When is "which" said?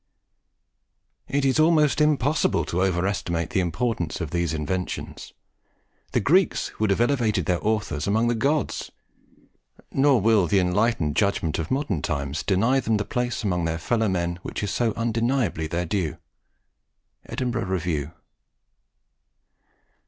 14.41-14.63